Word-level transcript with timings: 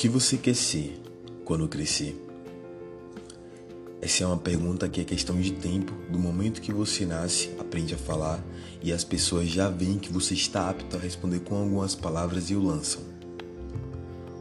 que 0.00 0.08
você 0.08 0.38
quer 0.38 0.54
ser 0.54 0.98
quando 1.44 1.68
crescer? 1.68 2.18
Essa 4.00 4.24
é 4.24 4.26
uma 4.26 4.38
pergunta 4.38 4.88
que 4.88 4.98
é 4.98 5.04
questão 5.04 5.38
de 5.38 5.52
tempo, 5.52 5.92
do 6.10 6.18
momento 6.18 6.62
que 6.62 6.72
você 6.72 7.04
nasce, 7.04 7.50
aprende 7.58 7.92
a 7.92 7.98
falar 7.98 8.42
e 8.82 8.94
as 8.94 9.04
pessoas 9.04 9.50
já 9.50 9.68
veem 9.68 9.98
que 9.98 10.10
você 10.10 10.32
está 10.32 10.70
apto 10.70 10.96
a 10.96 10.98
responder 10.98 11.40
com 11.40 11.54
algumas 11.54 11.94
palavras 11.94 12.48
e 12.48 12.54
o 12.54 12.62
lançam. 12.62 13.02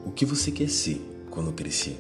O 0.05 0.11
que 0.11 0.23
você 0.23 0.49
quer 0.49 0.69
ser 0.69 1.01
quando 1.29 1.51
crescer? 1.51 1.99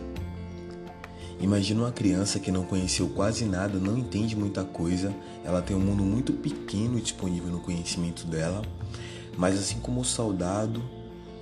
Imagina 1.37 1.81
uma 1.81 1.91
criança 1.91 2.39
que 2.39 2.53
não 2.53 2.63
conheceu 2.63 3.09
quase 3.09 3.43
nada, 3.43 3.77
não 3.77 3.97
entende 3.97 4.37
muita 4.37 4.63
coisa, 4.63 5.13
ela 5.43 5.61
tem 5.61 5.75
um 5.75 5.81
mundo 5.81 6.03
muito 6.05 6.31
pequeno 6.31 6.97
disponível 7.01 7.51
no 7.51 7.59
conhecimento 7.59 8.25
dela, 8.25 8.61
mas 9.37 9.59
assim 9.59 9.81
como 9.81 9.99
o 9.99 10.05
soldado, 10.05 10.81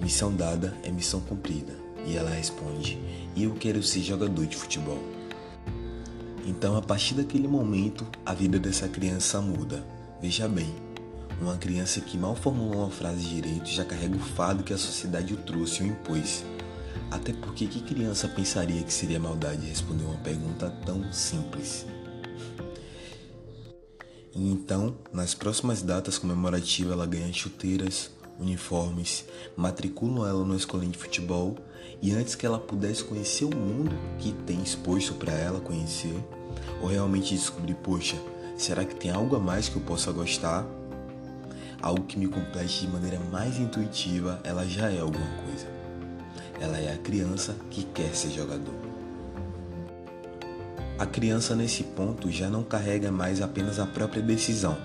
missão 0.02 0.34
dada 0.34 0.76
é 0.82 0.90
missão 0.90 1.22
cumprida. 1.22 1.86
E 2.08 2.16
ela 2.16 2.30
responde: 2.32 2.98
Eu 3.36 3.54
quero 3.54 3.84
ser 3.84 4.02
jogador 4.02 4.46
de 4.48 4.56
futebol. 4.56 5.04
Então, 6.46 6.78
a 6.78 6.82
partir 6.82 7.14
daquele 7.14 7.48
momento, 7.48 8.08
a 8.26 8.34
vida 8.34 8.58
dessa 8.58 8.88
criança 8.88 9.42
muda. 9.42 9.84
Veja 10.22 10.48
bem, 10.48 10.74
uma 11.42 11.58
criança 11.58 12.00
que 12.00 12.18
mal 12.18 12.36
formulou 12.36 12.84
uma 12.84 12.90
frase 12.90 13.24
direito 13.24 13.68
já 13.70 13.84
carrega 13.84 14.16
o 14.16 14.20
fado 14.20 14.64
que 14.64 14.74
a 14.74 14.78
sociedade 14.78 15.34
o 15.34 15.38
trouxe 15.38 15.84
e 15.84 15.88
o 15.88 15.90
impôs. 15.90 16.46
Até 17.12 17.34
porque 17.34 17.68
que 17.68 17.82
criança 17.82 18.28
pensaria 18.30 18.82
que 18.82 18.94
seria 18.94 19.20
maldade 19.20 19.68
responder 19.68 20.06
uma 20.06 20.18
pergunta 20.18 20.70
tão 20.86 21.12
simples? 21.12 21.86
E 24.34 24.52
então, 24.52 24.96
nas 25.12 25.34
próximas 25.34 25.82
datas 25.82 26.18
comemorativas, 26.18 26.94
ela 26.94 27.06
ganha 27.06 27.32
chuteiras, 27.34 28.12
uniformes, 28.40 29.26
matriculam 29.56 30.28
ela 30.28 30.40
numa 30.40 30.56
escolinha 30.56 30.92
de 30.92 30.98
futebol 30.98 31.56
e 32.02 32.12
antes 32.12 32.36
que 32.36 32.46
ela 32.46 32.60
pudesse 32.60 33.04
conhecer 33.04 33.46
o 33.46 33.56
mundo 33.56 33.96
que 34.20 34.32
tem 34.32 34.62
exposto 34.62 35.14
para 35.16 35.34
ela 35.34 35.60
conhecer, 35.60 36.16
ou 36.82 36.88
realmente 36.88 37.36
descobrir, 37.36 37.74
poxa, 37.76 38.16
será 38.56 38.86
que 38.86 38.96
tem 38.96 39.12
algo 39.12 39.36
a 39.36 39.40
mais 39.40 39.68
que 39.68 39.78
eu 39.78 39.82
possa 39.82 40.12
gostar? 40.12 40.66
Algo 41.82 42.04
que 42.04 42.18
me 42.18 42.28
complete 42.28 42.82
de 42.82 42.88
maneira 42.88 43.20
mais 43.32 43.58
intuitiva, 43.58 44.40
ela 44.44 44.66
já 44.66 44.90
é 44.92 45.00
alguma 45.00 45.28
coisa. 45.46 45.68
Ela 46.60 46.78
é 46.78 46.94
a 46.94 46.98
criança 46.98 47.56
que 47.70 47.84
quer 47.84 48.16
ser 48.16 48.32
jogador. 48.32 48.74
A 50.98 51.06
criança 51.06 51.56
nesse 51.56 51.84
ponto 51.84 52.32
já 52.32 52.50
não 52.50 52.64
carrega 52.64 53.12
mais 53.12 53.42
apenas 53.42 53.80
a 53.80 53.86
própria 53.86 54.22
decisão, 54.22 54.76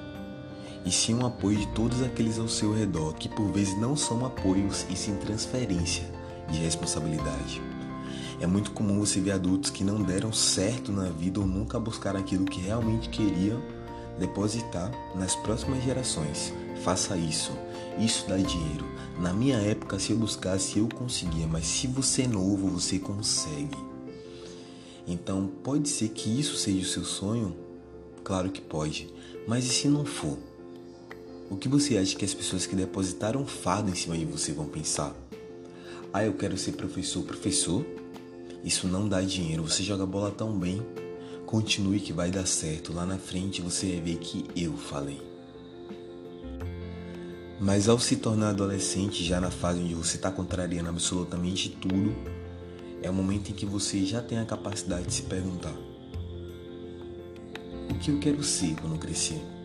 e 0.84 0.90
sim 0.90 1.14
um 1.14 1.26
apoio 1.26 1.58
de 1.58 1.66
todos 1.68 2.02
aqueles 2.02 2.38
ao 2.38 2.48
seu 2.48 2.74
redor, 2.74 3.14
que 3.14 3.28
por 3.28 3.50
vezes 3.52 3.78
não 3.78 3.96
são 3.96 4.24
apoios 4.26 4.86
e 4.90 4.96
sim 4.96 5.14
transferência 5.16 6.04
de 6.50 6.58
responsabilidade. 6.58 7.62
É 8.40 8.46
muito 8.46 8.72
comum 8.72 8.98
você 8.98 9.20
ver 9.20 9.32
adultos 9.32 9.70
que 9.70 9.84
não 9.84 10.02
deram 10.02 10.32
certo 10.32 10.90
na 10.90 11.08
vida 11.08 11.38
ou 11.38 11.46
nunca 11.46 11.78
buscaram 11.78 12.18
aquilo 12.18 12.44
que 12.44 12.60
realmente 12.60 13.08
queriam 13.08 13.62
depositar 14.18 14.90
nas 15.14 15.36
próximas 15.36 15.82
gerações. 15.84 16.52
Faça 16.82 17.16
isso. 17.16 17.52
Isso 17.98 18.26
dá 18.28 18.36
dinheiro. 18.36 18.84
Na 19.20 19.32
minha 19.32 19.58
época, 19.58 19.98
se 19.98 20.10
eu 20.10 20.18
buscasse, 20.18 20.78
eu 20.78 20.88
conseguia, 20.88 21.46
mas 21.46 21.66
se 21.66 21.86
você 21.86 22.22
é 22.22 22.26
novo, 22.26 22.68
você 22.68 22.98
consegue. 22.98 23.76
Então, 25.06 25.50
pode 25.62 25.88
ser 25.88 26.08
que 26.08 26.28
isso 26.40 26.56
seja 26.56 26.80
o 26.80 26.88
seu 26.88 27.04
sonho? 27.04 27.56
Claro 28.24 28.50
que 28.50 28.60
pode. 28.60 29.12
Mas 29.46 29.64
e 29.64 29.68
se 29.68 29.88
não 29.88 30.04
for? 30.04 30.38
O 31.52 31.56
que 31.58 31.68
você 31.68 31.98
acha 31.98 32.16
que 32.16 32.24
as 32.24 32.32
pessoas 32.32 32.64
que 32.64 32.74
depositaram 32.74 33.46
fardo 33.46 33.90
em 33.90 33.94
cima 33.94 34.16
de 34.16 34.24
você 34.24 34.52
vão 34.52 34.64
pensar? 34.64 35.14
Ah, 36.10 36.24
eu 36.24 36.32
quero 36.32 36.56
ser 36.56 36.72
professor. 36.72 37.22
Professor? 37.24 37.84
Isso 38.64 38.88
não 38.88 39.06
dá 39.06 39.20
dinheiro. 39.20 39.62
Você 39.62 39.82
joga 39.82 40.06
bola 40.06 40.30
tão 40.30 40.58
bem. 40.58 40.80
Continue 41.44 42.00
que 42.00 42.10
vai 42.10 42.30
dar 42.30 42.46
certo. 42.46 42.94
Lá 42.94 43.04
na 43.04 43.18
frente 43.18 43.60
você 43.60 43.88
vai 43.88 44.00
ver 44.00 44.16
que 44.16 44.46
eu 44.56 44.78
falei. 44.78 45.20
Mas 47.60 47.86
ao 47.86 47.98
se 47.98 48.16
tornar 48.16 48.48
adolescente, 48.48 49.22
já 49.22 49.38
na 49.38 49.50
fase 49.50 49.78
onde 49.78 49.94
você 49.94 50.16
está 50.16 50.30
contrariando 50.30 50.88
absolutamente 50.88 51.68
tudo, 51.68 52.14
é 53.02 53.10
o 53.10 53.14
momento 53.14 53.50
em 53.50 53.54
que 53.54 53.66
você 53.66 54.06
já 54.06 54.22
tem 54.22 54.38
a 54.38 54.46
capacidade 54.46 55.04
de 55.04 55.12
se 55.12 55.22
perguntar: 55.24 55.76
O 57.90 57.98
que 57.98 58.10
eu 58.10 58.18
quero 58.20 58.42
ser 58.42 58.74
quando 58.80 58.98
crescer? 58.98 59.61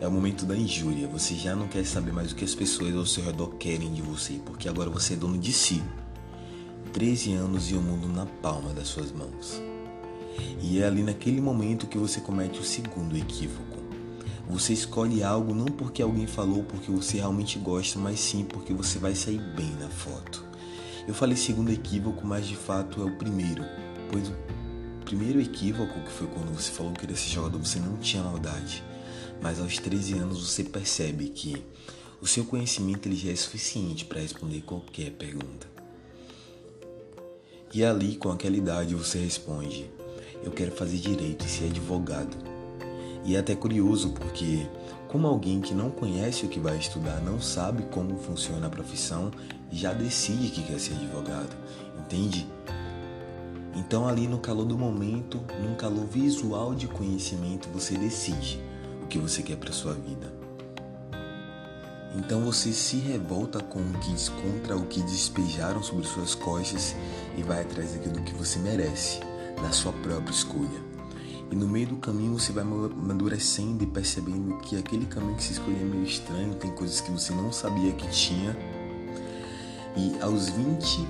É 0.00 0.08
o 0.08 0.10
momento 0.10 0.46
da 0.46 0.56
injúria. 0.56 1.06
Você 1.08 1.34
já 1.34 1.54
não 1.54 1.68
quer 1.68 1.84
saber 1.84 2.10
mais 2.10 2.32
o 2.32 2.34
que 2.34 2.42
as 2.42 2.54
pessoas 2.54 2.96
ao 2.96 3.04
seu 3.04 3.22
redor 3.22 3.48
querem 3.56 3.92
de 3.92 4.00
você, 4.00 4.40
porque 4.46 4.66
agora 4.66 4.88
você 4.88 5.12
é 5.12 5.16
dono 5.16 5.36
de 5.36 5.52
si. 5.52 5.82
13 6.94 7.34
anos 7.34 7.70
e 7.70 7.74
o 7.74 7.82
mundo 7.82 8.08
na 8.08 8.24
palma 8.24 8.72
das 8.72 8.88
suas 8.88 9.12
mãos. 9.12 9.60
E 10.58 10.80
é 10.80 10.86
ali 10.86 11.02
naquele 11.02 11.38
momento 11.38 11.86
que 11.86 11.98
você 11.98 12.18
comete 12.18 12.58
o 12.58 12.64
segundo 12.64 13.14
equívoco. 13.14 13.78
Você 14.48 14.72
escolhe 14.72 15.22
algo 15.22 15.54
não 15.54 15.66
porque 15.66 16.00
alguém 16.00 16.26
falou 16.26 16.64
porque 16.64 16.90
você 16.90 17.18
realmente 17.18 17.58
gosta, 17.58 17.98
mas 17.98 18.20
sim 18.20 18.42
porque 18.42 18.72
você 18.72 18.98
vai 18.98 19.14
sair 19.14 19.38
bem 19.54 19.70
na 19.78 19.88
foto. 19.88 20.42
Eu 21.06 21.12
falei 21.12 21.36
segundo 21.36 21.70
equívoco, 21.70 22.26
mas 22.26 22.46
de 22.46 22.56
fato 22.56 23.02
é 23.02 23.04
o 23.04 23.16
primeiro, 23.16 23.64
pois 24.10 24.28
o 24.28 24.34
primeiro 25.04 25.42
equívoco, 25.42 26.00
que 26.00 26.10
foi 26.10 26.26
quando 26.26 26.56
você 26.56 26.72
falou 26.72 26.92
que 26.94 27.00
queria 27.00 27.16
ser 27.16 27.28
jogador, 27.28 27.58
você 27.58 27.78
não 27.78 27.98
tinha 27.98 28.22
maldade 28.22 28.82
mas 29.42 29.60
aos 29.60 29.78
13 29.78 30.14
anos 30.18 30.48
você 30.48 30.62
percebe 30.62 31.28
que 31.28 31.64
o 32.20 32.26
seu 32.26 32.44
conhecimento 32.44 33.08
ele 33.08 33.16
já 33.16 33.30
é 33.30 33.36
suficiente 33.36 34.04
para 34.04 34.20
responder 34.20 34.60
qualquer 34.62 35.10
pergunta. 35.12 35.66
E 37.72 37.84
ali, 37.84 38.16
com 38.16 38.30
aquela 38.30 38.56
idade, 38.56 38.94
você 38.94 39.18
responde: 39.18 39.90
Eu 40.42 40.50
quero 40.50 40.72
fazer 40.72 40.98
direito 40.98 41.46
e 41.46 41.48
ser 41.48 41.66
advogado. 41.66 42.36
E 43.24 43.36
é 43.36 43.38
até 43.38 43.54
curioso 43.54 44.10
porque, 44.12 44.66
como 45.08 45.26
alguém 45.26 45.60
que 45.60 45.72
não 45.72 45.90
conhece 45.90 46.44
o 46.44 46.48
que 46.48 46.58
vai 46.58 46.76
estudar, 46.78 47.20
não 47.20 47.40
sabe 47.40 47.84
como 47.84 48.18
funciona 48.18 48.66
a 48.66 48.70
profissão, 48.70 49.30
já 49.70 49.92
decide 49.92 50.48
que 50.48 50.62
quer 50.62 50.80
ser 50.80 50.94
advogado, 50.94 51.56
entende? 51.98 52.46
Então, 53.76 54.08
ali 54.08 54.26
no 54.26 54.38
calor 54.38 54.64
do 54.64 54.76
momento, 54.76 55.40
num 55.62 55.76
calor 55.76 56.06
visual 56.06 56.74
de 56.74 56.88
conhecimento, 56.88 57.68
você 57.68 57.96
decide 57.96 58.60
que 59.10 59.18
você 59.18 59.42
quer 59.42 59.56
para 59.56 59.72
sua 59.72 59.92
vida. 59.92 60.32
Então 62.16 62.40
você 62.42 62.72
se 62.72 62.96
revolta 62.96 63.60
com 63.60 63.80
o 63.80 63.92
que 63.98 64.30
contra 64.42 64.76
o 64.76 64.86
que 64.86 65.02
despejaram 65.02 65.82
sobre 65.82 66.06
suas 66.06 66.34
costas 66.34 66.94
e 67.36 67.42
vai 67.42 67.62
atrás 67.62 67.92
daquilo 67.92 68.22
que 68.22 68.34
você 68.34 68.58
merece, 68.60 69.20
da 69.60 69.70
sua 69.72 69.92
própria 69.92 70.32
escolha. 70.32 70.90
E 71.50 71.56
no 71.56 71.68
meio 71.68 71.88
do 71.88 71.96
caminho 71.96 72.38
você 72.38 72.52
vai 72.52 72.62
amadurecendo 72.62 73.82
e 73.82 73.86
percebendo 73.86 74.58
que 74.58 74.76
aquele 74.76 75.06
caminho 75.06 75.36
que 75.36 75.42
você 75.42 75.52
escolheu 75.54 75.80
é 75.80 75.84
meio 75.84 76.04
estranho, 76.04 76.54
tem 76.54 76.70
coisas 76.70 77.00
que 77.00 77.10
você 77.10 77.32
não 77.32 77.52
sabia 77.52 77.92
que 77.92 78.08
tinha. 78.10 78.56
E 79.96 80.20
aos 80.20 80.48
20 80.48 81.06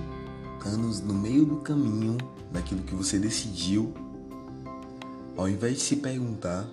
anos, 0.65 1.01
no 1.01 1.13
meio 1.13 1.45
do 1.45 1.57
caminho, 1.57 2.17
daquilo 2.51 2.83
que 2.83 2.95
você 2.95 3.19
decidiu, 3.19 3.93
ao 5.37 5.49
invés 5.49 5.77
de 5.77 5.83
se 5.83 5.97
perguntar 5.97 6.67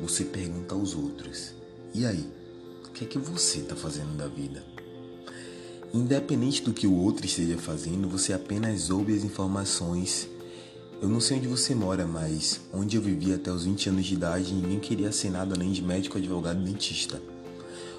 você 0.00 0.24
pergunta 0.24 0.74
aos 0.74 0.94
outros: 0.94 1.54
e 1.94 2.06
aí? 2.06 2.26
O 2.86 2.90
que 2.90 3.04
é 3.04 3.08
que 3.08 3.18
você 3.18 3.60
está 3.60 3.76
fazendo 3.76 4.16
da 4.16 4.26
vida? 4.26 4.62
Independente 5.94 6.62
do 6.62 6.72
que 6.72 6.86
o 6.86 6.94
outro 6.94 7.24
esteja 7.24 7.56
fazendo, 7.56 8.08
você 8.08 8.32
apenas 8.32 8.90
ouve 8.90 9.14
as 9.14 9.24
informações. 9.24 10.28
Eu 11.00 11.08
não 11.08 11.20
sei 11.20 11.38
onde 11.38 11.46
você 11.46 11.74
mora, 11.74 12.06
mas 12.06 12.60
onde 12.72 12.96
eu 12.96 13.02
vivia 13.02 13.36
até 13.36 13.50
os 13.52 13.64
20 13.64 13.88
anos 13.90 14.04
de 14.04 14.14
idade, 14.14 14.52
ninguém 14.52 14.80
queria 14.80 15.12
ser 15.12 15.30
nada 15.30 15.54
além 15.54 15.72
de 15.72 15.80
médico, 15.80 16.18
advogado 16.18 16.60
e 16.60 16.64
dentista. 16.64 17.22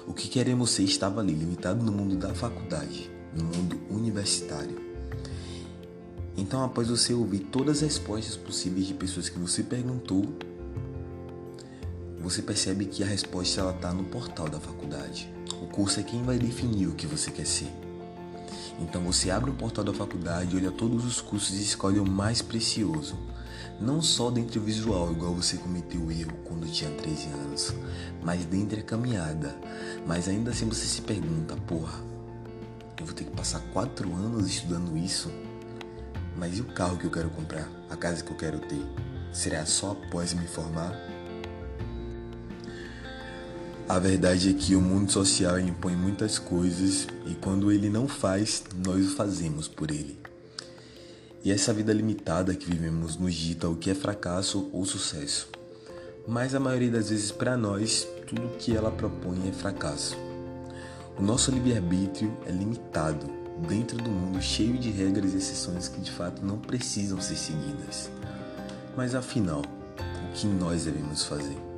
O 0.06 0.12
que 0.12 0.28
queremos 0.28 0.70
ser 0.70 0.84
estava 0.84 1.20
ali, 1.20 1.32
limitado 1.32 1.84
no 1.84 1.90
mundo 1.90 2.16
da 2.16 2.34
faculdade, 2.34 3.10
no 3.34 3.44
mundo 3.44 3.80
universitário. 3.90 4.78
Então, 6.36 6.62
após 6.62 6.88
você 6.88 7.12
ouvir 7.12 7.40
todas 7.40 7.78
as 7.78 7.82
respostas 7.82 8.36
possíveis 8.36 8.86
de 8.86 8.94
pessoas 8.94 9.28
que 9.28 9.38
você 9.38 9.62
perguntou, 9.62 10.24
você 12.20 12.42
percebe 12.42 12.84
que 12.84 13.02
a 13.02 13.06
resposta 13.06 13.70
está 13.70 13.92
no 13.92 14.04
portal 14.04 14.48
da 14.48 14.60
faculdade. 14.60 15.32
O 15.62 15.66
curso 15.66 16.00
é 16.00 16.02
quem 16.02 16.22
vai 16.22 16.38
definir 16.38 16.86
o 16.86 16.94
que 16.94 17.06
você 17.06 17.30
quer 17.30 17.46
ser. 17.46 17.70
Então 18.78 19.02
você 19.02 19.30
abre 19.30 19.50
o 19.50 19.54
portal 19.54 19.84
da 19.84 19.92
faculdade, 19.92 20.56
olha 20.56 20.70
todos 20.70 21.04
os 21.04 21.20
cursos 21.20 21.58
e 21.58 21.62
escolhe 21.62 21.98
o 21.98 22.06
mais 22.06 22.40
precioso. 22.40 23.18
Não 23.80 24.02
só 24.02 24.30
dentro 24.30 24.60
do 24.60 24.66
visual, 24.66 25.10
igual 25.10 25.34
você 25.34 25.56
cometeu 25.56 26.10
erro 26.10 26.32
quando 26.44 26.70
tinha 26.70 26.90
13 26.90 27.28
anos, 27.28 27.74
mas 28.22 28.44
dentro 28.44 28.76
da 28.76 28.82
caminhada. 28.82 29.56
Mas 30.06 30.28
ainda 30.28 30.50
assim 30.50 30.68
você 30.68 30.84
se 30.86 31.00
pergunta, 31.02 31.56
porra, 31.66 31.98
eu 32.98 33.06
vou 33.06 33.14
ter 33.14 33.24
que 33.24 33.30
passar 33.30 33.60
4 33.72 34.14
anos 34.14 34.46
estudando 34.46 34.96
isso? 34.96 35.30
Mas 36.36 36.58
e 36.58 36.60
o 36.60 36.64
carro 36.64 36.98
que 36.98 37.04
eu 37.04 37.10
quero 37.10 37.30
comprar? 37.30 37.68
A 37.88 37.96
casa 37.96 38.22
que 38.22 38.30
eu 38.30 38.36
quero 38.36 38.58
ter? 38.60 38.82
Será 39.32 39.64
só 39.64 39.92
após 39.92 40.34
me 40.34 40.46
formar? 40.46 40.92
A 43.90 43.98
verdade 43.98 44.50
é 44.50 44.52
que 44.52 44.76
o 44.76 44.80
mundo 44.80 45.10
social 45.10 45.58
impõe 45.58 45.96
muitas 45.96 46.38
coisas 46.38 47.08
e 47.26 47.34
quando 47.34 47.72
ele 47.72 47.90
não 47.90 48.06
faz, 48.06 48.62
nós 48.86 49.04
o 49.04 49.16
fazemos 49.16 49.66
por 49.66 49.90
ele. 49.90 50.16
E 51.42 51.50
essa 51.50 51.72
vida 51.72 51.92
limitada 51.92 52.54
que 52.54 52.70
vivemos 52.70 53.16
nos 53.16 53.34
dita 53.34 53.68
o 53.68 53.74
que 53.74 53.90
é 53.90 53.94
fracasso 53.96 54.70
ou 54.72 54.84
sucesso. 54.84 55.48
Mas 56.24 56.54
a 56.54 56.60
maioria 56.60 56.92
das 56.92 57.10
vezes 57.10 57.32
para 57.32 57.56
nós, 57.56 58.06
tudo 58.28 58.56
que 58.60 58.76
ela 58.76 58.92
propõe 58.92 59.48
é 59.48 59.52
fracasso. 59.52 60.16
O 61.18 61.22
nosso 61.22 61.50
livre-arbítrio 61.50 62.32
é 62.46 62.52
limitado 62.52 63.26
dentro 63.66 63.96
do 63.96 64.08
mundo 64.08 64.40
cheio 64.40 64.78
de 64.78 64.92
regras 64.92 65.34
e 65.34 65.38
exceções 65.38 65.88
que 65.88 66.00
de 66.00 66.12
fato 66.12 66.46
não 66.46 66.58
precisam 66.58 67.20
ser 67.20 67.34
seguidas. 67.34 68.08
Mas 68.96 69.16
afinal, 69.16 69.62
o 69.98 70.32
que 70.32 70.46
nós 70.46 70.84
devemos 70.84 71.24
fazer? 71.24 71.69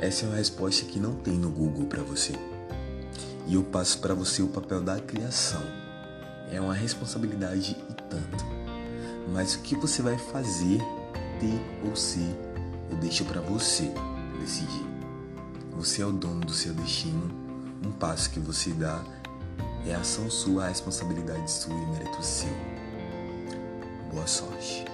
Essa 0.00 0.24
é 0.24 0.28
uma 0.28 0.36
resposta 0.36 0.84
que 0.84 1.00
não 1.00 1.14
tem 1.16 1.34
no 1.34 1.50
Google 1.50 1.86
para 1.86 2.02
você. 2.02 2.32
E 3.46 3.54
eu 3.54 3.64
passo 3.64 3.98
para 3.98 4.14
você 4.14 4.42
o 4.42 4.48
papel 4.48 4.80
da 4.80 5.00
criação. 5.00 5.62
É 6.52 6.60
uma 6.60 6.74
responsabilidade 6.74 7.76
e 7.90 7.94
tanto. 7.94 8.44
Mas 9.32 9.54
o 9.54 9.60
que 9.60 9.74
você 9.74 10.00
vai 10.00 10.16
fazer, 10.16 10.78
ter 11.40 11.60
ou 11.84 11.96
ser, 11.96 12.36
eu 12.90 12.96
deixo 12.98 13.24
para 13.24 13.40
você 13.40 13.92
decidir. 14.38 14.86
Você 15.72 16.00
é 16.00 16.06
o 16.06 16.12
dono 16.12 16.40
do 16.40 16.52
seu 16.52 16.72
destino. 16.72 17.30
Um 17.84 17.90
passo 17.90 18.30
que 18.30 18.38
você 18.38 18.70
dá 18.70 19.02
é 19.84 19.94
ação 19.94 20.30
sua, 20.30 20.68
responsabilidade 20.68 21.50
sua 21.50 21.74
e 21.74 21.86
mérito 21.86 22.22
seu. 22.22 22.52
Boa 24.12 24.26
sorte. 24.26 24.84